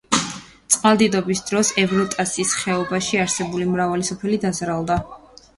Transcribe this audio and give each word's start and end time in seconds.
წყალდიდობის 0.75 1.41
დროს 1.49 1.69
ევროტასის 1.83 2.53
ხეობაში 2.63 3.21
არსებული 3.27 3.71
მრავალი 3.75 4.09
სოფელი 4.11 4.41
დაზარალდა. 4.49 4.99